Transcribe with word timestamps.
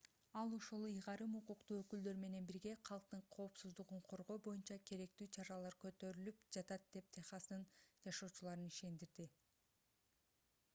ал 0.41 0.53
ошол 0.57 0.83
ыйгарым 0.91 1.33
укуктуу 1.39 1.75
өкүлдөр 1.81 2.17
менен 2.21 2.47
бирге 2.51 2.71
калктын 2.89 3.21
коопсуздугун 3.35 4.01
коргоо 4.13 4.37
боюнча 4.49 4.79
керектүү 4.91 5.29
чаралар 5.39 5.79
көрүлүп 5.85 6.43
жатат 6.59 6.91
деп 6.97 7.15
техастын 7.19 7.69
жашоочуларын 8.09 8.69
ишендирди 8.75 9.31